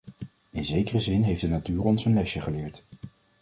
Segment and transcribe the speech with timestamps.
[0.49, 2.85] In zekere zin heeft de natuur ons een lesje geleerd.